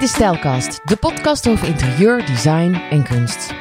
[0.00, 3.54] Dit is Stijlkast, de podcast over interieur, design en kunst.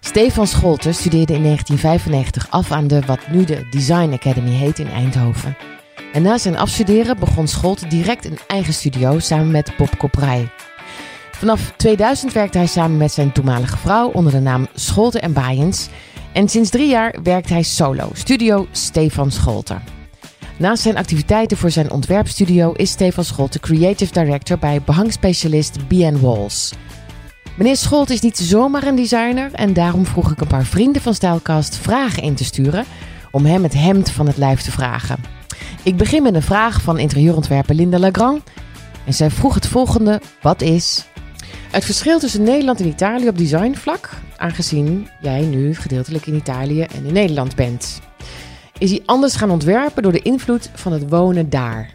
[0.00, 4.88] Stefan Scholten studeerde in 1995 af aan de wat nu de Design Academy heet in
[4.88, 5.56] Eindhoven.
[6.12, 10.48] En na zijn afstuderen begon Scholten direct een eigen studio samen met Bob Koprij.
[11.30, 15.88] Vanaf 2000 werkte hij samen met zijn toenmalige vrouw onder de naam Scholten en Baaiens.
[16.32, 20.03] En sinds drie jaar werkt hij solo, studio Stefan Scholten.
[20.56, 26.20] Naast zijn activiteiten voor zijn ontwerpstudio is Stefan Scholten creative director bij behangspecialist B&.
[26.20, 26.72] Walls.
[27.56, 31.14] Meneer Scholt is niet zomaar een designer en daarom vroeg ik een paar vrienden van
[31.14, 32.84] Stijlkast vragen in te sturen
[33.30, 35.18] om hem het hemd van het lijf te vragen.
[35.82, 38.42] Ik begin met een vraag van interieurontwerper Linda Legrand
[39.06, 41.06] en zij vroeg het volgende: wat is
[41.70, 47.04] het verschil tussen Nederland en Italië op designvlak, aangezien jij nu gedeeltelijk in Italië en
[47.04, 48.03] in Nederland bent?
[48.84, 51.94] Is hij anders gaan ontwerpen door de invloed van het wonen daar?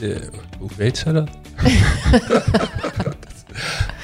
[0.00, 0.16] Uh,
[0.58, 1.28] hoe weet ze dat?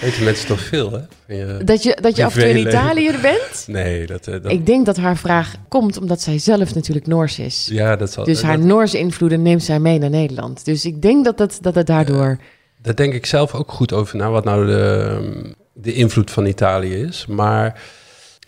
[0.01, 1.35] Weten mensen toch veel, hè?
[1.35, 3.65] Je, dat je, dat je af en toe in Italië bent?
[3.83, 7.39] Nee, dat, uh, dat, Ik denk dat haar vraag komt omdat zij zelf natuurlijk Noors
[7.39, 7.69] is.
[7.71, 8.25] Ja, dat zal...
[8.25, 8.67] Dus haar dat...
[8.67, 10.65] Noorse invloeden neemt zij mee naar Nederland.
[10.65, 12.29] Dus ik denk dat, dat, dat het daardoor...
[12.29, 12.37] Uh,
[12.83, 16.95] daar denk ik zelf ook goed over na, wat nou de, de invloed van Italië
[16.95, 17.27] is.
[17.27, 17.81] Maar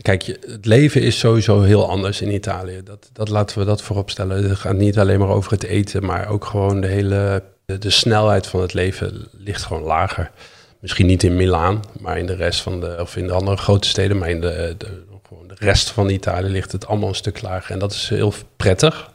[0.03, 2.81] kijk, het leven is sowieso heel anders in Italië.
[2.85, 4.49] Dat, dat laten we dat voorop stellen.
[4.49, 7.43] Het gaat niet alleen maar over het eten, maar ook gewoon de hele...
[7.65, 10.31] De, snelheid van het leven ligt gewoon lager.
[10.81, 13.89] Misschien niet in Milaan, maar in de rest van de, of in de andere grote
[13.89, 14.87] steden, maar in de, de,
[15.27, 17.73] gewoon de rest van Italië ligt het allemaal een stuk lager.
[17.73, 19.11] En dat is heel prettig.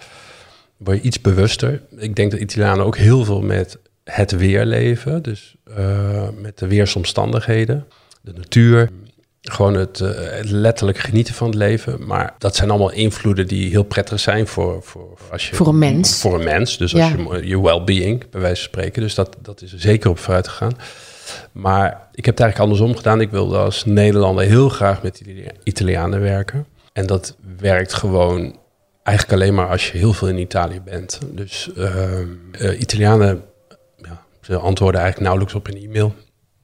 [0.78, 1.82] Word je iets bewuster.
[1.98, 6.68] Ik denk dat Italianen ook heel veel met het weer leven, dus uh, met de
[6.68, 7.88] weersomstandigheden,
[8.22, 8.90] de natuur.
[9.42, 12.06] Gewoon het, uh, het, letterlijk genieten van het leven.
[12.06, 15.78] Maar dat zijn allemaal invloeden die heel prettig zijn voor, voor, als je, voor een
[15.78, 16.20] mens.
[16.20, 17.16] Voor een mens, dus als ja.
[17.18, 19.02] je je well-being, bij wijze van spreken.
[19.02, 20.74] Dus dat, dat is er zeker op vooruit gegaan.
[21.52, 23.22] Maar ik heb het eigenlijk andersom gedaan.
[23.22, 25.22] Ik wilde als Nederlander heel graag met
[25.64, 26.66] Italianen werken.
[26.94, 28.60] En dat werkt gewoon
[29.04, 31.20] eigenlijk alleen maar als je heel veel in Italië bent.
[31.32, 32.20] Dus uh,
[32.62, 33.44] uh, Italianen,
[33.98, 36.16] ja, ze antwoorden eigenlijk nauwelijks op een e-mail.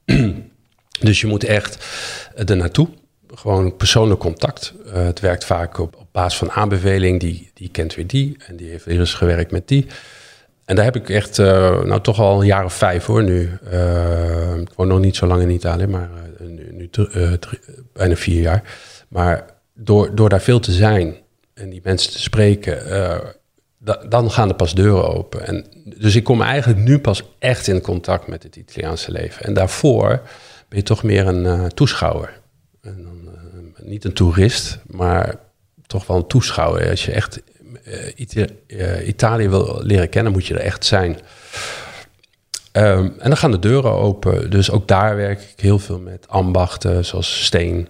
[1.00, 1.86] dus je moet echt
[2.34, 2.88] er naartoe.
[3.34, 4.72] Gewoon persoonlijk contact.
[4.86, 7.20] Uh, het werkt vaak op, basis van aanbeveling.
[7.20, 9.86] Die, die kent weer die en die heeft weer eens gewerkt met die.
[10.64, 11.46] En daar heb ik echt, uh,
[11.82, 13.58] nou toch al een jaar of vijf hoor nu.
[13.72, 16.90] Uh, ik woon nog niet zo lang in Italië, maar nu, nu
[17.92, 18.62] bijna vier jaar.
[19.08, 19.44] Maar
[19.74, 21.16] door, door daar veel te zijn
[21.54, 22.82] en die mensen te spreken,
[23.78, 25.46] da, dan gaan er pas deuren open.
[25.46, 29.44] En, dus ik kom eigenlijk nu pas echt in contact met het Italiaanse leven.
[29.44, 30.22] En daarvoor
[30.68, 32.40] ben je toch meer een toeschouwer.
[32.80, 33.28] En dan,
[33.82, 35.34] niet een toerist, maar
[35.86, 36.90] toch wel een toeschouwer.
[36.90, 37.42] Als je echt
[38.66, 41.18] uh, Italië wil leren kennen, moet je er echt zijn.
[42.72, 44.50] Um, en dan gaan de deuren open.
[44.50, 47.88] Dus ook daar werk ik heel veel met ambachten, zoals steen.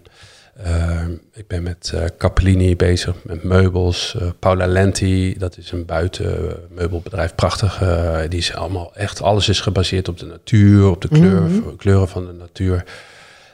[0.66, 4.14] Uh, ik ben met uh, Capellini bezig, met meubels.
[4.20, 7.82] Uh, Paula Lenti, dat is een buitenmeubelbedrijf, prachtig.
[8.28, 11.76] die is allemaal echt, alles is gebaseerd op de natuur, op de kleur, mm -hmm.
[11.76, 12.84] kleuren van de natuur.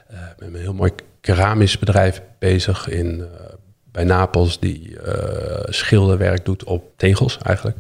[0.09, 3.25] Ik ben met een heel mooi keramisch bedrijf bezig in
[3.93, 4.97] bij Napels die
[5.65, 7.77] schilderwerk doet op tegels eigenlijk.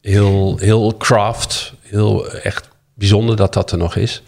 [0.00, 4.22] Heel, heel craft, heel echt bijzonder dat dat er nog is.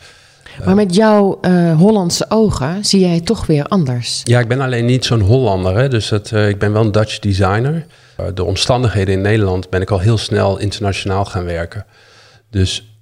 [0.64, 4.20] Maar met jouw uh, Hollandse ogen zie jij toch weer anders.
[4.24, 5.76] Ja, ik ben alleen niet zo'n Hollander.
[5.76, 5.88] Hè?
[5.88, 7.86] Dus het, uh, ik ben wel een Dutch designer.
[8.20, 11.86] Uh, de omstandigheden in Nederland ben ik al heel snel internationaal gaan werken.
[12.50, 12.98] Dus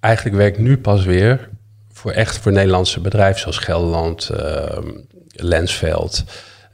[0.00, 1.48] eigenlijk werk ik nu pas weer
[1.92, 4.88] voor echt voor Nederlandse bedrijven zoals Gelderland, ehm,
[5.28, 6.24] Lensveld.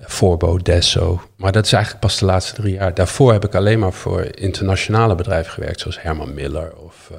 [0.00, 1.22] Forbo, Desso.
[1.36, 2.94] Maar dat is eigenlijk pas de laatste drie jaar.
[2.94, 7.18] Daarvoor heb ik alleen maar voor internationale bedrijven gewerkt, zoals Herman Miller of uh,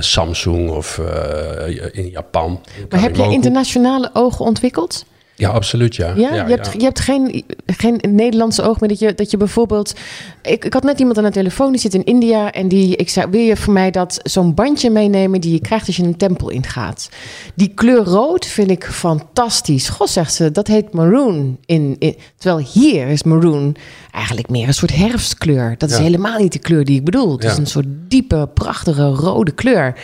[0.00, 2.60] Samsung of uh, in Japan.
[2.90, 5.04] Maar heb je internationale ogen ontwikkeld?
[5.38, 6.12] Ja, absoluut, ja.
[6.16, 9.36] Ja, ja je, hebt, je hebt geen, geen Nederlandse oog meer dat je, dat je
[9.36, 9.94] bijvoorbeeld...
[10.42, 12.52] Ik, ik had net iemand aan de telefoon, die zit in India...
[12.52, 15.40] en die, ik zei, wil je voor mij dat zo'n bandje meenemen...
[15.40, 17.08] die je krijgt als je een tempel ingaat?
[17.54, 19.88] Die kleur rood vind ik fantastisch.
[19.88, 21.58] God, zegt ze, dat heet maroon.
[21.66, 23.76] In, in, terwijl hier is maroon
[24.10, 25.74] eigenlijk meer een soort herfstkleur.
[25.78, 26.02] Dat is ja.
[26.02, 27.32] helemaal niet de kleur die ik bedoel.
[27.32, 29.94] Het is een soort diepe, prachtige rode kleur.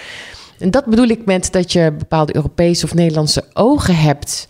[0.59, 4.47] En dat bedoel ik met dat je bepaalde Europese of Nederlandse ogen hebt...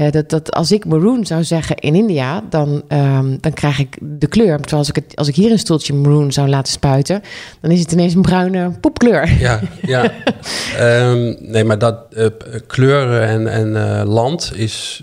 [0.00, 3.98] Uh, dat, dat als ik maroon zou zeggen in India, dan, um, dan krijg ik
[4.00, 4.56] de kleur.
[4.56, 7.22] Terwijl als ik, het, als ik hier een stoeltje maroon zou laten spuiten,
[7.60, 9.38] dan is het ineens een bruine poepkleur.
[9.38, 10.12] Ja, ja.
[10.80, 12.26] um, nee, maar dat uh,
[12.66, 15.02] kleuren en, en uh, land is.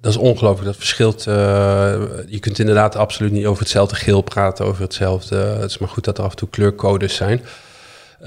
[0.00, 1.24] dat is ongelooflijk, dat verschilt.
[1.24, 5.36] je kunt inderdaad absoluut niet over hetzelfde geel praten, over hetzelfde.
[5.36, 7.40] Het is maar goed dat er af en toe kleurcodes zijn.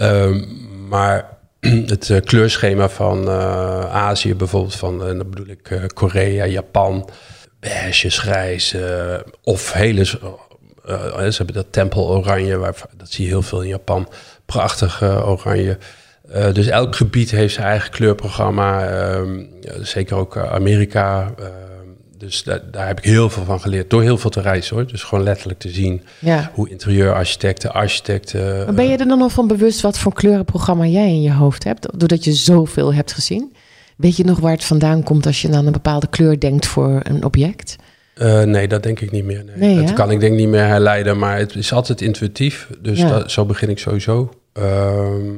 [0.02, 0.48] Um,
[0.90, 1.39] maar
[1.94, 7.10] het eh, kleurschema van uh, Azië bijvoorbeeld, van, en dan bedoel ik Korea, Japan,
[7.60, 8.76] beige, grijs
[9.44, 10.06] of hele...
[10.06, 14.10] ze hebben dat tempel oranje, waar, dat zie je heel veel in Japan.
[14.46, 15.78] Prachtig oranje.
[16.54, 18.88] dus elk gebied heeft zijn eigen kleurprogramma.
[18.88, 19.44] Ehm,
[19.82, 21.34] zeker ook Amerika
[22.20, 23.90] dus daar, daar, heb ik heel veel van geleerd.
[23.90, 24.88] Door heel veel te reizen hoor.
[24.88, 26.52] Dus gewoon letterlijk te zien ja.
[26.54, 28.66] hoe interieurarchitecten, architecten.
[28.66, 31.64] Maar ben je er dan al van bewust wat voor kleurenprogramma jij in je hoofd
[31.64, 32.00] hebt?
[32.00, 33.54] Doordat je zoveel hebt gezien?
[33.98, 37.00] Weet je nog waar het vandaan komt als je aan een bepaalde kleur denkt voor
[37.04, 37.76] een object?
[38.16, 39.44] Uh, nee, dat denk ik niet meer.
[39.44, 39.76] Nee.
[39.76, 42.70] nee dat kan ik denk niet meer herleiden, maar het is altijd intuïtief.
[42.80, 44.34] Dus dat, zo begin ik sowieso.
[44.54, 45.36] Ehm,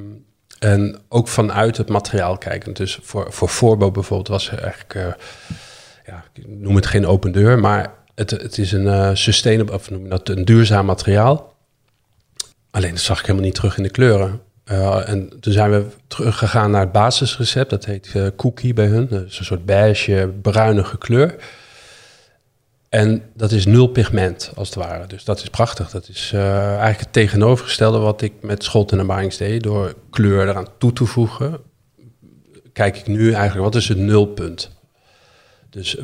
[0.59, 2.73] en ook vanuit het materiaal kijken.
[2.73, 4.93] Dus voor, voor Voorbo bijvoorbeeld was er eigenlijk...
[4.95, 5.05] Uh,
[6.05, 9.89] ja, ik noem het geen open deur, maar het, het is een uh, sustainable, of
[9.89, 11.55] noem dat een duurzaam materiaal.
[12.71, 14.41] Alleen dat zag ik helemaal niet terug in de kleuren.
[14.65, 17.69] Uh, en toen zijn we teruggegaan naar het basisrecept.
[17.69, 19.07] Dat heet uh, cookie bij hun.
[19.07, 21.35] Dat is een soort beige, bruinige kleur.
[22.89, 25.07] En dat is nul pigment, als het ware.
[25.07, 25.89] Dus dat is prachtig.
[25.89, 29.63] Dat is eigenlijk het tegenovergestelde wat ik met Scholten en Barings deed.
[29.63, 31.59] Door kleur eraan toe te voegen,
[32.73, 34.80] kijk ik nu eigenlijk, wat is het nulpunt?
[35.71, 35.97] Dus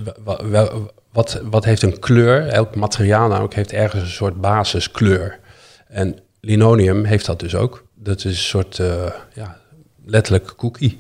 [1.12, 2.48] wat, wat heeft een kleur?
[2.48, 5.40] Elk materiaal namelijk heeft ergens een soort basiskleur.
[5.88, 7.86] En linoleum heeft dat dus ook.
[7.96, 9.58] Dat is een soort, uh, ja,
[10.06, 10.98] letterlijk cookie.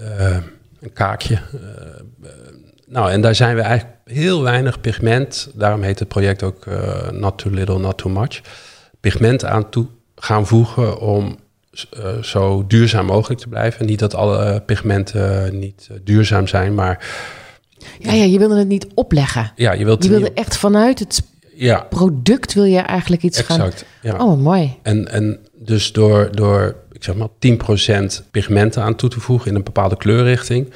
[0.00, 0.36] Uh,
[0.80, 1.34] een kaakje.
[1.34, 2.30] Uh,
[2.86, 5.50] nou, en daar zijn we eigenlijk heel weinig pigment.
[5.54, 6.66] Daarom heet het project ook
[7.10, 8.40] Not Too Little, Not Too Much.
[9.00, 9.86] Pigment aan toe
[10.16, 11.38] gaan voegen om
[12.22, 13.86] zo duurzaam mogelijk te blijven.
[13.86, 17.06] Niet dat alle pigmenten niet duurzaam zijn, maar
[17.98, 19.52] ja, ja, je wilde het niet opleggen.
[19.56, 21.22] Ja, je, wilt je wilde echt vanuit het
[21.58, 21.86] ja.
[21.90, 23.60] product wil je eigenlijk iets exact,
[24.02, 24.16] gaan...
[24.18, 24.24] Ja.
[24.24, 24.76] Oh, mooi.
[24.82, 27.28] En, en dus door, door, ik zeg maar,
[28.20, 30.72] 10% pigmenten aan toe te voegen in een bepaalde kleurrichting,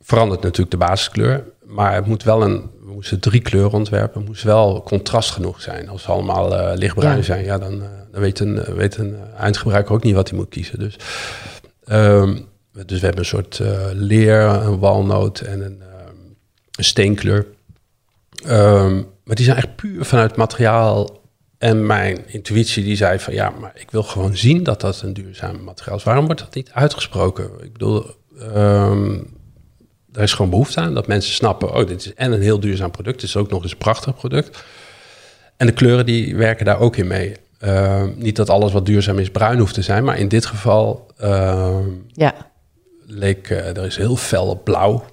[0.00, 1.44] verandert natuurlijk de basiskleur.
[1.64, 5.60] Maar het moet wel een, we moesten drie kleuren ontwerpen, het moest wel contrast genoeg
[5.60, 5.88] zijn.
[5.88, 7.80] Als ze allemaal uh, lichtbruin zijn, ja, dan, uh,
[8.12, 10.78] dan weet een, weet een eindgebruiker ook niet wat hij moet kiezen.
[10.78, 10.96] Dus,
[11.88, 12.46] um,
[12.86, 15.82] dus we hebben een soort uh, leer, een walnoot en een
[16.76, 17.46] een steenkleur.
[18.44, 18.94] Ehm,
[19.24, 21.24] maar die zijn echt puur vanuit materiaal.
[21.58, 25.12] En mijn intuïtie die zei van ja, maar ik wil gewoon zien dat dat een
[25.12, 26.04] duurzaam materiaal is.
[26.04, 27.50] Waarom wordt dat niet uitgesproken?
[27.60, 29.34] Ik bedoel, um,
[30.12, 32.90] er is gewoon behoefte aan dat mensen snappen, oh, dit is en een heel duurzaam
[32.90, 34.64] product, het is ook nog eens een prachtig product.
[35.56, 37.36] En de kleuren die werken daar ook in mee.
[37.58, 41.06] Ehm, niet dat alles wat duurzaam is bruin hoeft te zijn, maar in dit geval
[42.12, 42.34] ja.
[43.06, 45.04] leek uh, er is heel fel blauw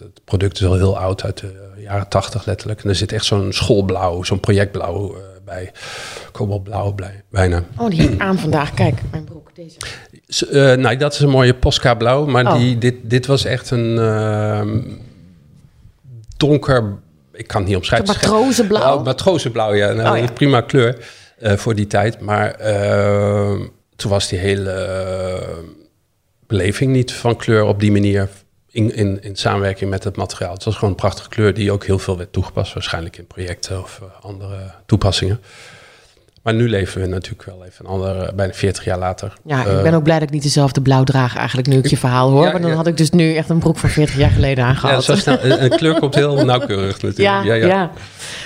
[0.00, 2.82] het product is al heel oud, uit de jaren tachtig letterlijk.
[2.82, 5.72] En er zit echt zo'n schoolblauw, zo'n projectblauw uh, bij.
[6.32, 6.94] Kobaltblauw
[7.30, 7.64] bijna.
[7.76, 8.74] Oh, die heb aan vandaag.
[8.74, 9.76] Kijk, mijn broek, deze.
[10.52, 12.26] Uh, nou, dat is een mooie Posca blauw.
[12.26, 12.54] Maar oh.
[12.54, 14.62] die, dit, dit was echt een uh,
[16.36, 16.98] donker...
[17.32, 18.08] Ik kan het niet omschrijven.
[18.08, 18.98] Matrozenblauw?
[18.98, 19.92] Oh, matrozenblauw, ja.
[19.92, 20.32] Nou, oh, ja.
[20.32, 21.06] Prima kleur
[21.42, 22.20] uh, voor die tijd.
[22.20, 25.42] Maar ehm, toen was die hele
[26.46, 28.28] beleving niet van kleur op die manier
[28.70, 30.52] in, in, in samenwerking met het materiaal.
[30.52, 33.82] Het was gewoon een prachtige kleur die ook heel veel werd toegepast, waarschijnlijk in projecten
[33.82, 34.56] of uh, andere
[34.86, 35.40] toepassingen.
[36.42, 39.32] Maar nu leven we natuurlijk wel even een andere, bijna 40 jaar later.
[39.44, 41.96] Ja, ik ben ook blij dat ik niet dezelfde blauw draag eigenlijk nu ik je
[41.96, 42.44] verhaal hoor.
[42.44, 45.04] Ja, maar dan had ik dus nu echt een broek van 40 jaar geleden aangehad.
[45.04, 47.18] Ja, snel, een, kleur komt heel nauwkeurig natuurlijk.
[47.18, 47.90] Ja, ja, ja.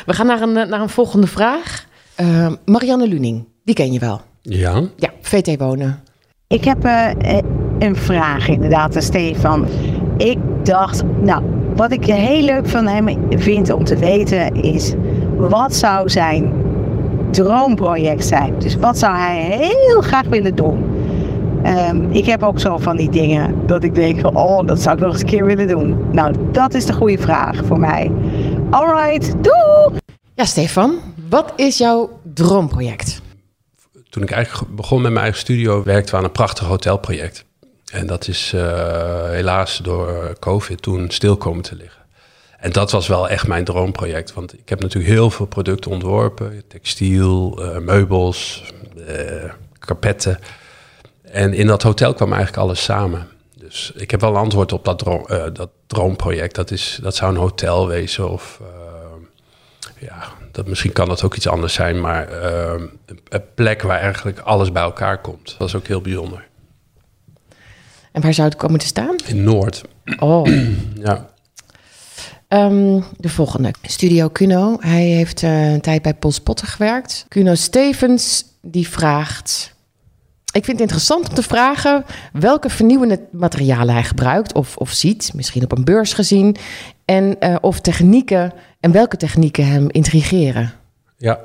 [0.06, 1.84] We gaan naar een, naar een volgende vraag.
[2.20, 4.20] Uh, Marianne Luning, die ken je wel.
[4.42, 4.82] Ja.
[4.96, 6.02] Ja, VT Wonen.
[6.46, 7.08] Ik heb uh,
[7.78, 9.68] een vraag inderdaad, Stefan
[10.16, 11.42] ik dacht, nou,
[11.76, 14.94] wat ik heel leuk van hem vind om te weten is,
[15.36, 16.52] wat zou zijn
[17.30, 18.54] droomproject zijn?
[18.58, 20.84] Dus wat zou hij heel graag willen doen?
[21.66, 25.02] Um, ik heb ook zo van die dingen dat ik denk, oh, dat zou ik
[25.02, 25.96] nog eens een keer willen doen.
[26.12, 28.10] Nou, dat is de goede vraag voor mij.
[28.70, 29.98] Alright, doei!
[30.34, 33.22] Ja, Stefan, wat is jouw droomproject?
[34.10, 37.44] Toen ik eigenlijk begon met mijn eigen studio, werkten we aan een prachtig hotelproject.
[37.92, 42.02] En dat is uh, helaas door COVID toen stil komen te liggen.
[42.58, 44.32] En dat was wel echt mijn droomproject.
[44.32, 46.62] Want ik heb natuurlijk heel veel producten ontworpen.
[46.68, 48.64] Textiel, uh, meubels,
[49.08, 50.34] uh.
[51.22, 53.28] En in dat hotel kwam eigenlijk alles samen.
[53.54, 54.98] Dus ik heb wel antwoord op dat,
[55.52, 56.54] dat droomproject.
[56.54, 58.60] Dat, is, dat zou een hotel wezen of...
[59.98, 62.00] ja, dat, misschien kan dat ook iets anders zijn.
[62.00, 62.32] Maar
[63.28, 65.54] een plek waar eigenlijk alles bij elkaar komt.
[65.58, 66.46] Dat is ook heel bijzonder.
[68.14, 69.16] En waar zou het komen te staan?
[69.26, 69.82] In Noord.
[70.18, 70.46] Oh.
[71.06, 71.26] ja.
[72.48, 73.74] Um, de volgende.
[73.82, 74.76] Studio Cuno.
[74.80, 77.26] Hij heeft uh, een tijd bij Paul Spotter gewerkt.
[77.28, 79.74] Cuno Stevens, die vraagt...
[80.52, 85.30] ik vind het interessant om te vragen welke vernieuwende materialen hij gebruikt of, of ziet,
[85.34, 86.56] misschien op een beurs gezien,
[87.04, 90.72] en uh, of technieken en welke technieken hem intrigeren.
[91.16, 91.38] Ja,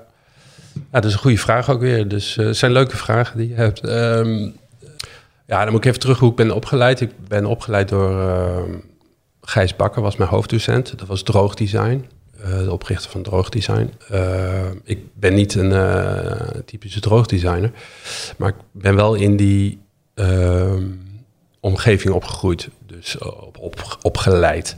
[0.74, 2.08] ja dat is een goede vraag ook weer.
[2.08, 3.88] Dus uh, het zijn leuke vragen die je hebt.
[3.88, 4.56] Um,
[5.50, 7.02] ja, dan moet ik even terug hoe ik ben opgeleid.
[7.02, 8.76] Ik ben opgeleid door uh,
[9.42, 10.98] Gijs Bakker, was mijn hoofddocent.
[10.98, 12.06] Dat was droogdesign.
[12.40, 13.94] Uh, de oprichter van droogdesign.
[14.12, 15.74] Uh, ik ben niet een
[16.66, 17.72] typische droogdesigner,
[18.38, 19.82] maar ik ben wel in die
[20.14, 20.84] ehm,
[21.60, 24.76] omgeving opgegroeid, dus op, op, opgeleid,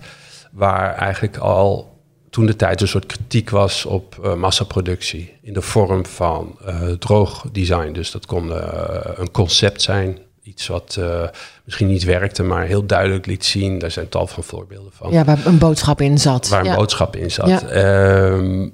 [0.51, 2.00] waar eigenlijk al
[2.30, 6.58] toen de tijd een soort kritiek was op massaproductie in de vorm van
[7.00, 7.92] droogdesign.
[7.92, 8.51] Dus dat kon
[9.16, 11.24] een concept zijn, iets wat uh,
[11.63, 13.79] misschien niet werkte, maar heel duidelijk liet zien.
[13.79, 15.12] Daar zijn tal van voorbeelden van.
[15.12, 16.48] Ja, waar een boodschap in zat.
[16.48, 17.48] Waar een boodschap in zat.
[17.48, 18.24] Ja.
[18.25, 18.74] Um,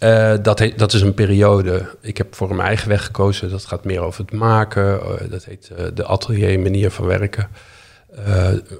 [0.00, 1.86] uh, dat, heet, dat is een periode.
[2.00, 3.50] Ik heb voor mijn eigen weg gekozen.
[3.50, 4.84] Dat gaat meer over het maken.
[4.84, 7.48] Uh, dat heet de atelier manier van werken.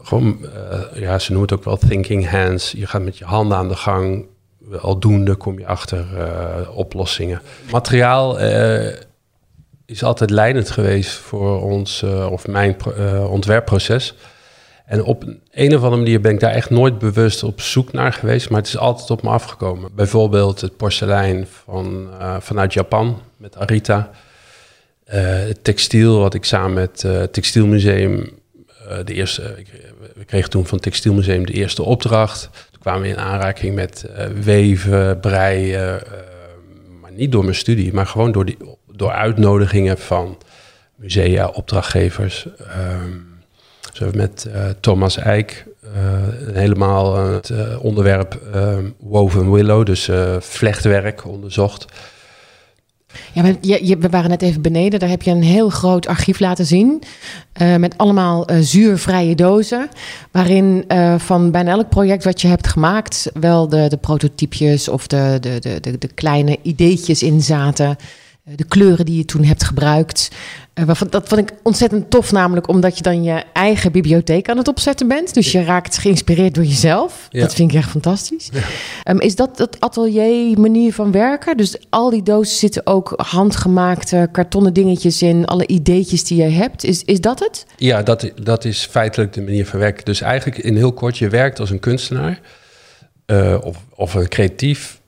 [0.03, 0.47] gewoon,
[0.95, 2.73] ja, ze noemen het ook wel thinking hands.
[2.73, 4.27] Je gaat met je handen aan de gang.
[4.81, 6.05] Aldoende kom je achter
[6.75, 7.41] oplossingen.
[7.71, 8.39] Materiaal
[9.87, 14.15] is altijd leidend geweest voor ons, uh, of mijn uh, ontwerpproces.
[14.87, 18.13] En op een of andere manier ben ik daar echt nooit bewust op zoek naar
[18.13, 19.91] geweest, maar het is altijd op me afgekomen.
[19.95, 24.11] Bijvoorbeeld het porselein van, uh, vanuit Japan met Arita.
[25.05, 28.31] het textiel, wat ik samen met het Textielmuseum,
[29.05, 29.55] de eerste,
[30.15, 32.51] we kregen toen van het Textielmuseum de eerste opdracht.
[32.71, 34.07] Toen kwamen we in aanraking met
[34.43, 36.03] weven, breien,
[37.01, 38.57] maar niet door mijn studie, maar gewoon door die
[38.97, 40.39] door uitnodigingen van
[40.95, 42.47] musea, opdrachtgevers.
[43.03, 43.35] Um,
[43.93, 45.91] zo met uh, Thomas Eijk uh,
[46.55, 48.41] helemaal het uh, onderwerp
[49.01, 51.85] woven willow, dus vlechtwerk, onderzocht.
[53.33, 55.01] Ja, we, je, we waren net even beneden.
[55.01, 57.03] Daar heb je een heel groot archief laten zien.
[57.79, 59.89] Met allemaal zuurvrije dozen.
[60.31, 60.85] Waarin
[61.17, 63.31] van bijna elk project wat je hebt gemaakt.
[63.35, 67.97] wel de, de prototypjes of de, de, de, de kleine ideetjes in zaten
[68.55, 70.31] de kleuren die je toen hebt gebruikt.
[70.75, 74.69] Uh, dat vond ik ontzettend tof, namelijk omdat je dan je eigen bibliotheek aan het
[74.69, 75.35] opzetten bent.
[75.35, 77.27] Dus je raakt geïnspireerd door jezelf.
[77.31, 77.41] Ja.
[77.41, 78.49] Dat vind ik echt fantastisch.
[78.53, 78.61] Ja.
[79.13, 81.57] Um, is dat het atelier manier van werken?
[81.57, 86.85] Dus al die dozen zitten ook handgemaakte kartonnen dingetjes in, alle ideetjes die je hebt.
[86.85, 87.67] Is, is dat het?
[87.77, 90.05] Ja, dat, dat is feitelijk de manier van werken.
[90.05, 92.41] Dus eigenlijk in heel kort, je werkt als een kunstenaar
[93.27, 95.01] uh, of, of een creatief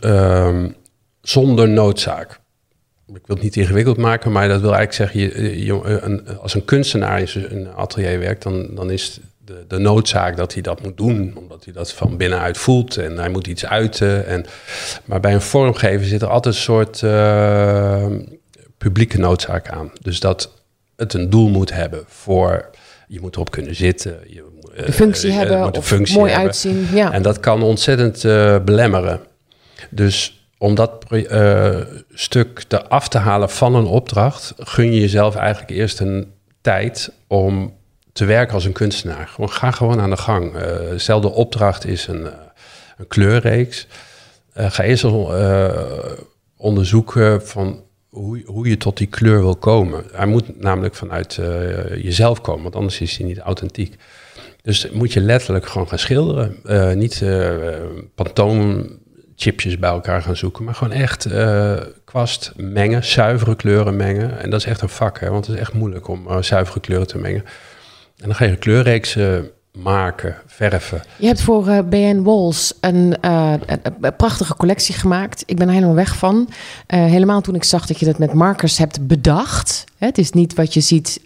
[0.00, 0.64] uh,
[1.20, 2.40] zonder noodzaak
[3.14, 6.54] ik wil het niet ingewikkeld maken, maar dat wil eigenlijk zeggen, je, je, een, als
[6.54, 10.82] een kunstenaar in een atelier werkt, dan, dan is de, de, noodzaak dat hij dat
[10.82, 14.26] moet doen, omdat hij dat van binnenuit voelt en hij moet iets uiten.
[14.26, 14.46] En,
[15.04, 18.06] maar bij een vormgever zit er altijd een soort uh,
[18.78, 19.92] publieke noodzaak aan.
[20.02, 20.52] Dus dat
[20.96, 22.70] het een doel moet hebben voor,
[23.08, 24.18] je moet erop kunnen zitten.
[24.26, 24.44] Je,
[24.78, 26.48] uh, de functie hebben, moet of functie mooi hebben.
[26.48, 26.86] uitzien.
[26.92, 27.12] Ja.
[27.12, 28.22] En dat kan ontzettend
[28.64, 29.20] belemmeren.
[29.90, 31.80] Dus om dat uh,
[32.12, 37.12] stuk te af te halen van een opdracht, gun je jezelf eigenlijk eerst een tijd
[37.26, 37.74] om
[38.12, 39.28] te werken als een kunstenaar.
[39.28, 40.56] Gewoon, ga gewoon aan de gang.
[40.56, 40.62] Uh,
[40.96, 42.32] stel de opdracht is een, uh,
[42.96, 43.86] een kleurreeks.
[44.54, 45.04] ga eerst
[46.56, 50.04] onderzoeken van hoe, hoe je tot die kleur wil komen.
[50.12, 51.34] Hij moet namelijk vanuit
[51.94, 53.96] jezelf komen, want anders is hij niet authentiek.
[54.62, 56.56] Dus moet je letterlijk gewoon gaan schilderen.
[56.98, 57.24] niet
[58.14, 58.86] pantoom
[59.40, 60.64] chipjes bij elkaar gaan zoeken.
[60.64, 64.40] Maar gewoon echt uh, kwast mengen, zuivere kleuren mengen.
[64.40, 67.06] En dat is echt een vak, want het is echt moeilijk om uh, zuivere kleuren
[67.06, 67.44] te mengen.
[68.16, 71.02] En dan ga je kleurreeksen maken, verven.
[71.16, 75.42] Je hebt voor BN Walls een, een, prachtige collectie gemaakt.
[75.46, 76.48] Ik ben er helemaal weg van.
[76.86, 79.84] helemaal toen ik zag dat je dat met markers hebt bedacht.
[79.98, 81.20] Het is niet wat je ziet,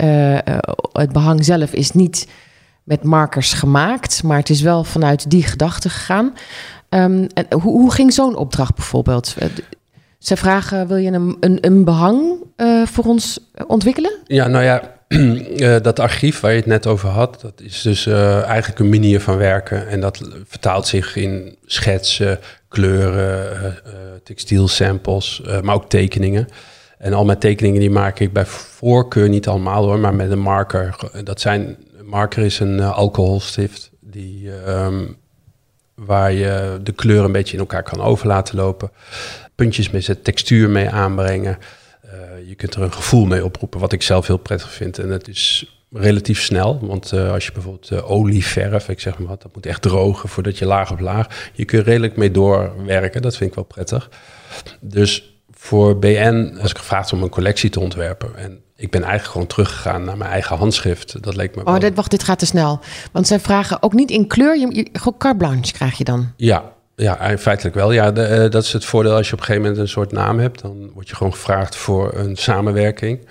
[0.92, 2.26] het behang zelf is niet
[2.82, 6.32] met markers gemaakt, maar het is wel vanuit die gedachte gegaan.
[6.94, 9.34] Um, en hoe, hoe ging zo'n opdracht bijvoorbeeld?
[10.18, 14.18] Ze vragen, wil je een, een, een behang uh, voor ons ontwikkelen?
[14.26, 18.06] Ja, nou ja, uh, dat archief waar je het net over had, dat is dus
[18.06, 19.88] uh, eigenlijk een manier van werken.
[19.88, 23.76] En dat vertaalt zich in schetsen, kleuren,
[24.22, 26.48] textielsamples, maar ook tekeningen.
[26.98, 30.38] En al mijn tekeningen die maak ik bij voorkeur, niet allemaal hoor, maar met een
[30.38, 30.96] marker.
[31.24, 34.50] Dat zijn, marker is een alcoholstift die...
[34.68, 35.22] Um,
[35.94, 38.90] waar je de kleur een beetje in elkaar kan over laten lopen.
[39.54, 41.58] Puntjes met textuur mee aanbrengen.
[42.04, 44.98] Uh, je kunt er een gevoel mee oproepen, wat ik zelf heel prettig vind.
[44.98, 49.28] En het is relatief snel, want uh, als je bijvoorbeeld uh, olieverf, ik zeg maar
[49.28, 51.50] wat, dat moet echt drogen voordat je laag op laag.
[51.52, 54.10] Je kunt redelijk mee doorwerken, dat vind ik wel prettig.
[54.80, 55.33] Dus
[55.64, 58.36] voor BN was ik gevraagd om een collectie te ontwerpen.
[58.36, 61.22] En ik ben eigenlijk gewoon teruggegaan naar mijn eigen handschrift.
[61.22, 62.80] Dat leek me Oh, wel- dit, wacht, dit gaat te snel.
[63.12, 64.58] Want zij vragen ook niet in kleur.
[64.58, 66.32] Je, je, gewoon carte blanche krijg je dan.
[66.36, 67.92] Ja, ja, feitelijk wel.
[67.92, 70.12] Ja, de, eh, dat is het voordeel als je op een gegeven moment een soort
[70.12, 70.60] naam hebt.
[70.62, 73.28] Dan word je gewoon gevraagd voor een samenwerking.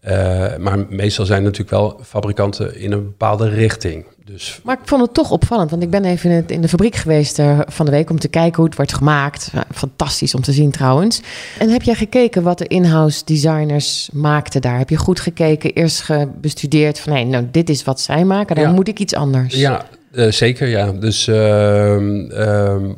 [0.00, 4.04] Eh, maar meestal zijn natuurlijk wel fabrikanten in een bepaalde richting.
[4.24, 5.70] Dus Maar ik vond het toch opvallend.
[5.70, 8.10] Want ik ben even in, het- in de fabriek geweest eh, van de week...
[8.10, 9.50] om te kijken hoe het wordt gemaakt.
[9.74, 11.20] Fantastisch om te zien trouwens.
[11.58, 14.78] En heb jij gekeken wat de in-house designers maakten daar?
[14.78, 17.12] Heb je goed gekeken, eerst ge- bestudeerd van...
[17.12, 18.72] nee, nou, dit is wat zij maken, dan Ja.
[18.72, 19.54] moet ik iets anders.
[19.54, 20.92] ja, eh, zeker ja.
[20.92, 22.90] Dus ehm, ehm,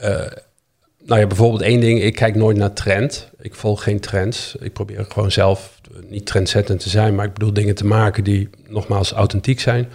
[0.00, 0.10] eh,
[1.04, 2.02] nou ja, bijvoorbeeld één ding.
[2.02, 3.28] Ik kijk nooit naar trend.
[3.40, 4.56] Ik volg geen trends.
[4.60, 5.77] Ik probeer gewoon zelf
[6.08, 7.14] niet trendzettend te zijn.
[7.14, 9.88] Maar ik bedoel dingen te maken die nogmaals authentiek zijn.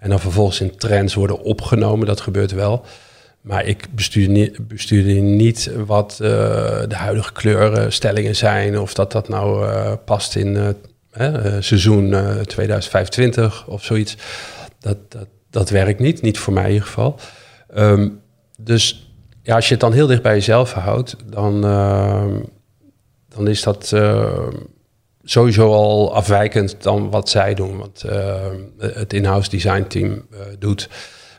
[0.00, 2.06] En dan vervolgens in trends worden opgenomen.
[2.06, 2.84] Dat gebeurt wel.
[3.40, 6.28] Maar ik bestuur niet, bestuur niet wat eh,
[6.88, 8.78] de huidige kleurenstellingen zijn.
[8.78, 10.76] Of dat dat nou eh, past in
[11.16, 14.16] eh, seizoen eh, 2025 of zoiets.
[14.80, 16.22] Dat, dat, dat werkt niet.
[16.22, 17.18] Niet voor mij in ieder geval.
[17.68, 18.08] Ehm,
[18.58, 19.10] dus
[19.42, 22.40] ja, als je het dan heel dicht bij jezelf houdt, dan, ehm,
[23.28, 24.48] dan is dat eh,
[25.30, 27.78] sowieso al afwijkend dan wat zij doen.
[27.78, 28.34] Wat eh,
[28.78, 30.88] het in-house design team eh, doet.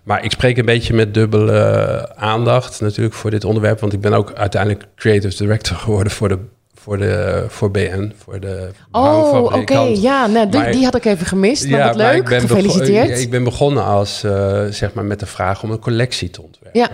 [0.03, 3.79] Maar ik spreek een beetje met dubbele aandacht natuurlijk voor dit onderwerp.
[3.79, 6.39] Want ik ben ook uiteindelijk creative director geworden voor, de,
[6.74, 8.13] voor, de, voor BN.
[8.17, 9.79] Voor de Oh, oké.
[9.79, 11.70] Ja, nou, die, had ik even gemist.
[11.70, 12.22] Maar wat maar leuk.
[12.22, 13.20] ik ben Gefeliciteerd.
[13.20, 16.79] ik ben begonnen als, eh, zeg maar, met de vraag om een collectie te ontwerpen.
[16.79, 16.89] Ja.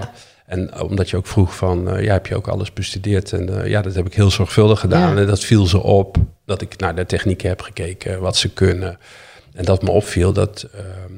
[0.46, 3.34] En omdat je ook vroeg van, eh, ja, heb je ook alles bestudeerd?
[3.34, 5.16] En eh, ja, dat heb ik heel zorgvuldig gedaan.
[5.16, 5.22] Ja.
[5.22, 8.98] En dat viel ze op, dat ik naar de technieken heb gekeken, wat ze kunnen.
[9.54, 11.14] En dat me opviel dat, ehm,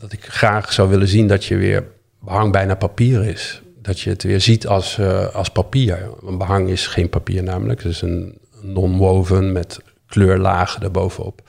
[0.00, 1.84] dat ik graag zou willen zien dat je weer
[2.20, 3.62] behang bijna papier is.
[3.82, 6.08] Dat je het weer ziet als, eh, als papier.
[6.20, 7.82] Want behang is geen papier namelijk.
[7.82, 11.48] Het is een non-woven met kleurlagen erbovenop.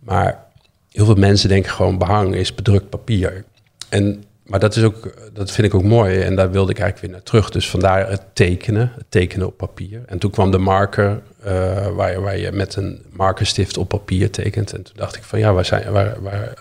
[0.00, 0.44] Maar
[0.90, 3.44] heel veel mensen denken gewoon behang is bedrukt papier.
[3.88, 7.06] En, maar dat, is ook, dat vind ik ook mooi en daar wilde ik eigenlijk
[7.06, 7.50] weer naar terug.
[7.50, 10.02] Dus vandaar het tekenen, het tekenen op papier.
[10.06, 14.30] En toen kwam de marker eh, waar, je, waar je met een markerstift op papier
[14.30, 14.72] tekent.
[14.72, 16.54] En toen dacht ik van ja, waar zijn, waar, waar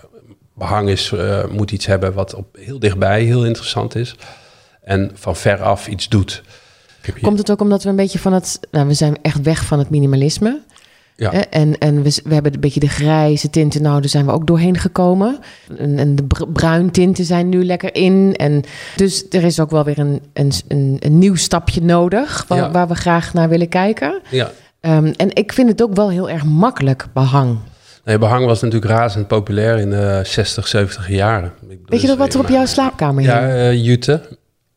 [0.54, 4.16] behang is, eh, moet iets hebben wat op, heel dichtbij heel interessant is.
[4.82, 6.44] En van ver af iets doet.
[7.22, 8.60] Komt het ook omdat we een beetje van het...
[8.72, 10.62] Nou, we zijn echt weg van het minimalisme.
[11.22, 11.32] Ja.
[11.50, 13.82] En, en we, we hebben een beetje de grijze tinten.
[13.82, 15.38] Nou, daar zijn we ook doorheen gekomen.
[15.78, 18.34] En, en de br- bruin tinten zijn nu lekker in.
[18.36, 18.64] En
[18.96, 22.46] dus er is ook wel weer een, een, een, een nieuw stapje nodig...
[22.48, 22.72] Waar, Ja.
[22.72, 24.22] waar we graag naar willen kijken.
[24.30, 27.58] ja, Ehm, en ik vind het ook wel heel erg makkelijk, behang.
[28.06, 31.52] Nee, behang was natuurlijk razend populair in de 60, 70 jaren.
[31.68, 33.34] Weet je nog dus, wat er op jouw slaapkamer hing?
[33.34, 34.22] Ja, eh jute.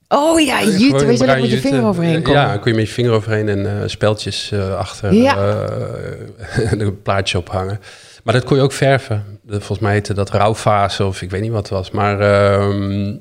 [0.08, 1.06] Oh ja, jute.
[1.06, 2.40] Weet je dat met je vinger overheen Ja, komen?
[2.40, 5.36] Ja, kun je met je vinger overheen en eh speltjes eh, achter Ja.
[5.36, 7.80] eh, een plaatje ophangen.
[8.22, 9.24] Maar dat kon je ook verven.
[9.48, 11.90] Volgens mij heette dat rouwfase of ik weet niet wat het was.
[11.90, 13.16] Maar, ehm,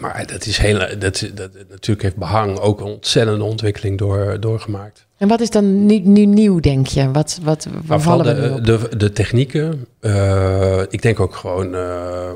[0.00, 5.06] maar dat is heel, dat, dat, natuurlijk heeft behang ook een ontzettende ontwikkeling door, doorgemaakt.
[5.18, 7.10] En wat is dan nu, nu nieuw, denk je?
[7.10, 8.90] Wat, wat, waar vooral vallen we nu de, op?
[8.90, 9.86] de, de technieken.
[10.00, 12.30] eh, ik denk ook gewoon, eh,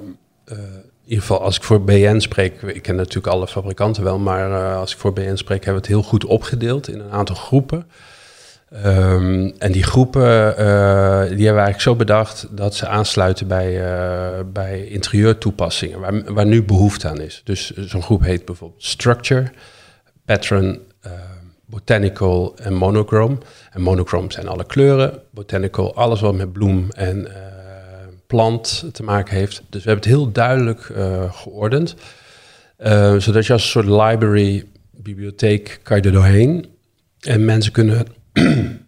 [0.44, 0.58] eh,
[1.06, 4.76] ieder geval als ik voor BN spreek, ik ken natuurlijk alle fabrikanten wel, maar eh,
[4.76, 7.86] als ik voor BN spreek, hebben we het heel goed opgedeeld in een aantal groepen.
[8.70, 14.44] Ehm, en die groepen, eh, die hebben eigenlijk zo bedacht dat ze aansluiten bij, eh,
[14.52, 17.40] bij interieurtoepassingen, waar, waar nu behoefte aan is.
[17.44, 19.50] Dus zo'n groep heet bijvoorbeeld Structure,
[20.24, 20.78] Pattern,
[21.66, 23.36] Botanical en Monochrome.
[23.70, 27.28] En monochrome zijn alle kleuren, botanical alles wat met bloem en
[28.26, 29.62] plant te maken heeft.
[29.70, 31.94] Dus we hebben het heel duidelijk eh, geordend,
[32.76, 36.66] Eh, zodat je als een soort library, bibliotheek, kan je er doorheen.
[37.20, 38.06] En mensen kunnen,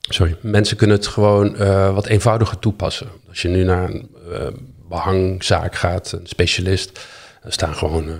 [0.00, 3.06] sorry, mensen kunnen het gewoon eh, wat eenvoudiger toepassen.
[3.28, 4.46] Als je nu naar een eh,
[4.88, 7.00] behangzaak gaat, een specialist,
[7.42, 8.14] er staan gewoon eh,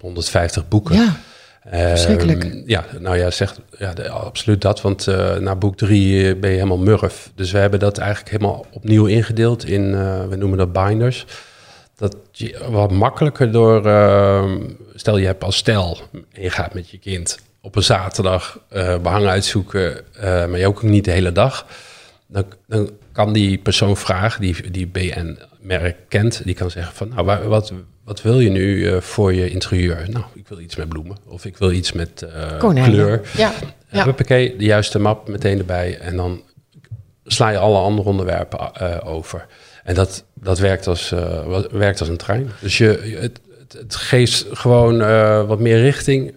[0.00, 0.94] 150 boeken.
[0.94, 1.20] Ja,
[1.68, 2.44] Verschrikkelijk.
[2.44, 4.80] Ehm, ja, nou ja, zegt ja, absoluut dat.
[4.80, 7.30] Want eh, na boek drie ben je helemaal murf.
[7.34, 11.26] Dus we hebben dat eigenlijk helemaal opnieuw ingedeeld in, eh, we noemen dat binders.
[11.96, 14.58] Dat je wat makkelijker door, ehm,
[14.94, 15.98] stel je hebt als stel,
[16.32, 20.82] je gaat met je kind op een zaterdag eh behang uitzoeken, eh, maar je ook
[20.82, 21.66] niet de hele dag.
[22.32, 27.24] Dan, dan kan die persoon vragen, die, die BN-merk kent, die kan zeggen van, nou,
[27.24, 27.72] waar- wat,
[28.04, 30.06] wat wil je nu eh, voor je interieur?
[30.10, 33.20] Nou, ik wil iets met bloemen of ik wil iets met eh, kleur.
[33.36, 33.68] Ja, Ja.
[33.90, 34.04] ja.
[34.04, 36.42] Huppakee, de juiste map meteen erbij en dan
[37.24, 39.46] sla je alle andere onderwerpen eh, over.
[39.84, 42.50] En dat, dat werkt, als, eh, werkt als een trein.
[42.60, 43.40] Dus je, het,
[43.88, 46.34] geeft gewoon eh, wat meer richting.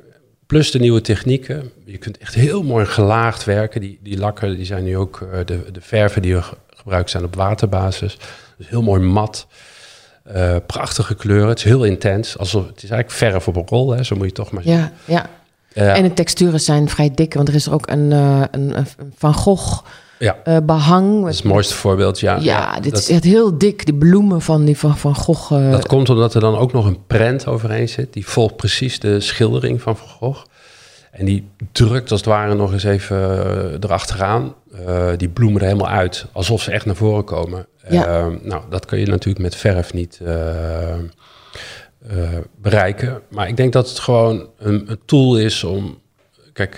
[0.54, 1.72] Plus de nieuwe technieken.
[1.86, 3.82] Je kunt echt heel mooi gelaagd werken.
[3.82, 6.42] Die, die lakken die zijn nu ook, uh, de, de verven die we
[6.76, 8.18] gebruikt zijn op waterbasis.
[8.58, 9.48] Dus heel mooi mat.
[10.36, 11.48] Uh, prachtige kleuren.
[11.48, 12.38] Het is heel intens.
[12.38, 13.92] Alsof, het is eigenlijk verf op een rol.
[13.92, 14.04] Hè.
[14.04, 15.30] Zo moet je toch maar Ja, ja.
[15.74, 17.34] Uh, en de texturen zijn vrij dik.
[17.34, 19.84] Want er is ook een, uh, een, een Van Gogh
[20.24, 20.38] ja.
[20.48, 21.22] uh, behang.
[21.22, 22.36] Dat is het mooiste voorbeeld, ja.
[22.36, 23.86] Ja, ja dit dat, is echt heel dik.
[23.86, 25.52] Die bloemen van, die van, van Gogh.
[25.52, 28.14] Uh, dat komt omdat er dan ook nog een prent overheen zit.
[28.14, 30.46] Die volgt precies de schildering van Van Gogh.
[31.12, 33.18] En die drukt als het ware nog eens even
[33.80, 34.54] erachteraan.
[34.88, 36.26] Uh, die bloemen er helemaal uit.
[36.32, 37.66] Alsof ze echt naar voren komen.
[37.90, 38.30] Ja.
[38.42, 40.22] nou, dat kun je natuurlijk met verf niet
[42.62, 43.22] bereiken.
[43.30, 46.02] Maar ik denk dat het gewoon een, een tool is om...
[46.54, 46.78] Kijk,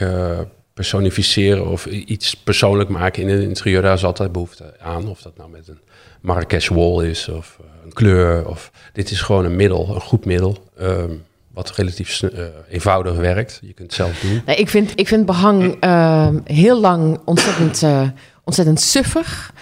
[0.75, 5.07] personificeren of iets persoonlijk maken in een interieur, daar is altijd behoefte aan.
[5.07, 5.79] Of dat nou met een
[6.21, 8.47] Marrakesh wall is of uh, een kleur.
[8.47, 10.57] Of, dit is gewoon een middel, een goed middel.
[10.81, 12.29] Um, wat relatief uh,
[12.69, 13.59] eenvoudig werkt.
[13.61, 14.41] Je kunt het zelf doen.
[14.45, 18.09] Nee, ik, vind, ik vind behang uh, heel lang ontzettend, uh,
[18.43, 19.53] ontzettend suffig.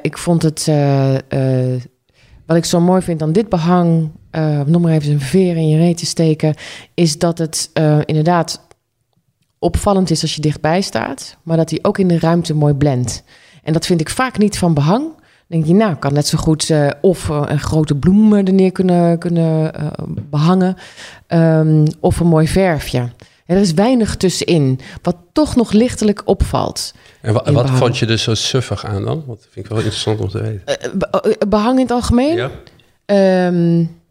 [0.00, 0.70] ik vond het...
[2.46, 4.10] wat ik zo mooi vind aan dit behang...
[4.66, 6.54] om maar even een veer in je reet te steken...
[6.94, 7.70] is dat het
[8.04, 8.66] inderdaad
[9.58, 13.22] opvallend is als je dichtbij staat, maar dat hij ook in de ruimte mooi blendt.
[13.62, 15.02] En dat vind ik vaak niet van behang.
[15.02, 18.52] Dan denk je, nou, kan net zo goed uh, of uh, een grote bloem er
[18.52, 19.86] neer kunnen, kunnen uh,
[20.30, 20.76] behangen,
[21.28, 23.08] um, of een mooi verfje.
[23.46, 26.94] Er is weinig tussenin, wat toch nog lichtelijk opvalt.
[27.20, 29.24] En wa wat vond je dus zo suffig aan dan?
[29.26, 30.98] Dat vind ik wel interessant om te weten.
[30.98, 32.36] Be behang in het algemeen?
[32.36, 33.46] Ja.
[33.46, 34.02] Um,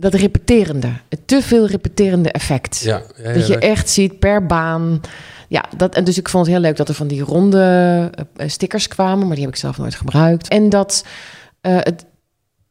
[0.00, 2.80] dat repeterende, het te veel repeterende effect.
[2.80, 5.00] Ja, ja, ja dat je echt ziet per baan.
[5.48, 8.48] Ja, dat, en dus ik vond het heel leuk dat er van die ronde uh,
[8.48, 10.48] stickers kwamen, maar die heb ik zelf nooit gebruikt.
[10.48, 11.04] En dat
[11.62, 12.04] uh, het,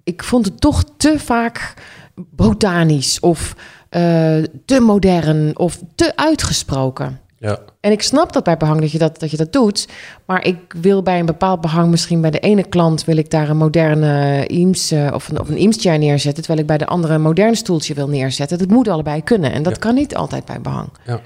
[0.04, 1.74] ik vond het toch te vaak
[2.16, 3.56] botanisch of
[3.90, 7.20] uh, te modern of te uitgesproken.
[7.40, 7.60] Ja.
[7.80, 9.88] En ik snap dat bij behang dat je dat, dat je dat doet.
[10.26, 13.50] Maar ik wil bij een bepaald behang, misschien bij de ene klant, wil ik daar
[13.50, 16.44] een moderne Eames uh, of een, of een chair neerzetten.
[16.44, 18.58] Terwijl ik bij de andere een modern stoeltje wil neerzetten.
[18.58, 19.52] Dat moet allebei kunnen.
[19.52, 19.80] En dat Ja.
[19.80, 20.90] kan niet altijd bij behang.
[21.06, 21.20] Ja.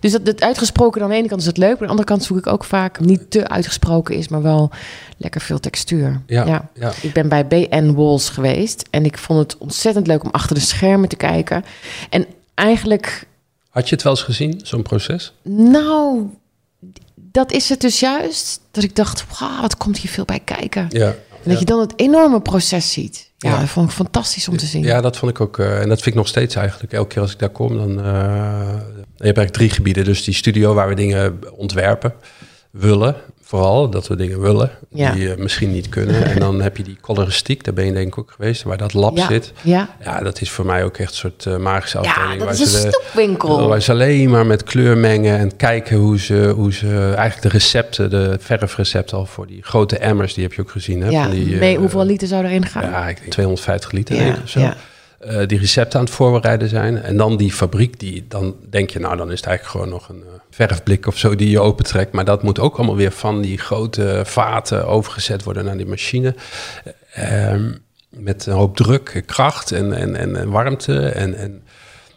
[0.00, 1.70] Dus dat, dat uitgesproken aan de ene kant is het leuk.
[1.70, 4.70] Maar aan de andere kant zoek ik ook vaak niet te uitgesproken is, maar wel
[5.16, 6.20] lekker veel textuur.
[6.26, 6.92] Ja, ja.
[7.02, 10.60] Ik ben bij BN Walls geweest en ik vond het ontzettend leuk om achter de
[10.62, 11.64] schermen te kijken.
[12.10, 13.26] En eigenlijk
[13.72, 15.32] Had je het wel eens gezien, zo'n proces?
[15.42, 16.22] nou,
[17.14, 18.60] dat is het dus juist.
[18.70, 20.86] Dat ik dacht, wauw, wat komt hier veel bij kijken.
[20.90, 21.06] Ja.
[21.44, 23.30] En dat je dan het enorme proces ziet.
[23.38, 23.60] Ja, Ja.
[23.60, 24.82] dat vond ik fantastisch om te zien.
[24.82, 25.58] Ja, dat vond ik ook.
[25.58, 26.92] eh, en dat vind ik nog steeds eigenlijk.
[26.92, 27.90] Elke keer als ik daar kom, dan.
[27.98, 30.04] eh, je hebt eigenlijk drie gebieden.
[30.04, 32.14] Dus die studio waar we dingen ontwerpen,
[32.70, 33.16] willen.
[33.52, 35.12] Vooral dat we dingen willen, Ja.
[35.12, 36.24] die eh, misschien niet kunnen.
[36.24, 38.92] en dan heb je die coloristiek, daar ben je denk ik ook geweest, waar dat
[38.92, 39.26] lab ja.
[39.26, 39.52] zit.
[39.60, 39.88] Ja.
[40.04, 42.38] Ja, dat is voor mij ook echt een soort eh, magische ja, afdeling.
[42.38, 43.68] dat waar is een snoepwinkel.
[43.68, 47.48] Waar ze alleen maar met kleur mengen en kijken hoe ze, hoe ze eigenlijk de
[47.48, 51.02] recepten, de verfrecepten al voor die grote emmers, die heb je ook gezien.
[51.02, 51.08] Hè?
[51.08, 52.82] ja, van die, eh, hoeveel liter zou erin gaan?
[52.82, 54.60] Ja, ik denk 250 liter Ja, denk ik of zo.
[55.22, 57.02] Eh, die recepten aan het voorbereiden zijn.
[57.02, 60.08] En dan die fabriek, die, dan denk je, nou dan is het eigenlijk gewoon nog
[60.08, 62.12] een eh, verfblik of zo die je opentrekt.
[62.12, 66.34] Maar dat moet ook allemaal weer van die grote vaten overgezet worden naar die machine.
[67.12, 67.72] Ehm,
[68.08, 71.08] met een hoop druk, kracht en, en, en, en warmte.
[71.08, 71.62] En, en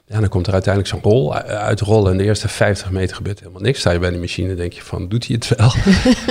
[0.08, 2.12] ja, dan komt er uiteindelijk zo'n rol uitrollen.
[2.12, 3.80] En de eerste 50 meter gebeurt helemaal niks.
[3.80, 5.74] Sta je bij die machine, denk je van, doet hij het wel?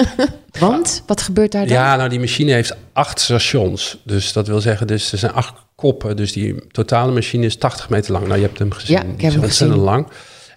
[0.69, 1.73] Want, wat gebeurt daar dan?
[1.77, 3.99] Ja, nou die machine heeft acht stations.
[4.05, 6.17] Dus dat wil zeggen, dus er zijn acht koppen.
[6.17, 8.27] Dus die totale machine is 80 meter lang.
[8.27, 8.97] Nou, je hebt hem gezien.
[8.97, 9.85] Ja, ik heb hem ontzettend gezien.
[9.85, 10.07] lang.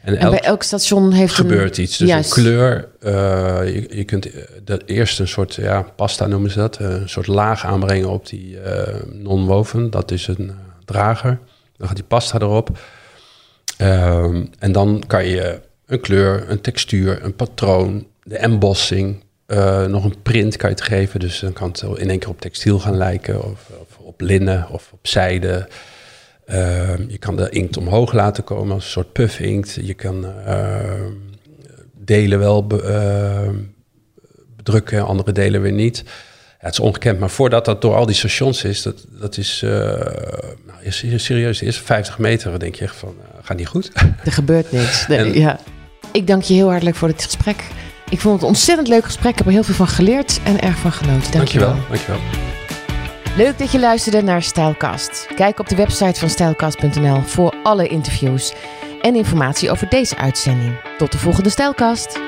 [0.02, 1.84] En, bij elk station heeft gebeurt een...
[1.84, 1.98] iets.
[1.98, 2.38] Dus Juist.
[2.38, 3.14] een kleur, eh,
[3.74, 6.78] je, je kunt eh, dat eerst een soort, ja, pasta noemen ze dat.
[6.78, 9.90] eh, Een soort laag aanbrengen op die eh, non-woven.
[9.90, 10.52] Dat is een
[10.86, 11.40] drager.
[11.78, 12.80] Dan gaat die pasta erop.
[13.78, 20.04] Ehm, en dan kan je een kleur, een textuur, een patroon, de embossing, eh, nog
[20.04, 21.20] een print kan je het geven.
[21.20, 24.90] Dus dan kan het in één keer op textiel gaan lijken, of, op linnen, of
[24.94, 25.68] op zijde.
[26.46, 29.78] Ehm, je kan de inkt omhoog laten komen als een soort puff inkt.
[29.82, 31.12] Je kan ehm,
[31.94, 33.52] delen wel be-
[34.56, 36.04] bedrukken, andere delen weer niet.
[36.68, 39.70] Het is ongekend, maar voordat dat door al die stations is, dat, dat is, eh,
[39.70, 43.58] nou, is is serieus, de eerste 50 meter dan denk je echt van, eh, gaat
[43.58, 43.92] niet goed.
[44.26, 45.08] Er gebeurt niks.
[45.08, 45.60] Nee, En- ja.
[46.12, 47.64] Ik dank je heel hartelijk voor dit gesprek.
[48.10, 49.32] Ik vond het een ontzettend leuk gesprek.
[49.32, 51.32] Ik heb er heel veel van geleerd en erg van genoten.
[51.32, 51.68] Dank je wel.
[51.68, 52.20] Dankjewel, dankjewel.
[53.38, 55.28] Leuk dat je luisterde naar Stijlkast.
[55.36, 58.54] Kijk op de website van stijlkast.nl voor alle interviews
[59.02, 60.76] en informatie over deze uitzending.
[60.98, 62.20] Tot de volgende Stijlkast.